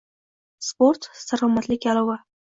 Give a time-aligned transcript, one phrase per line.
[0.67, 2.21] Sport salomatlik garoving